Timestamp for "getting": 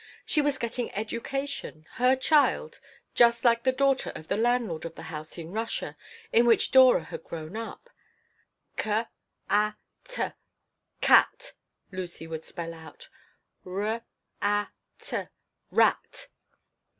0.57-0.91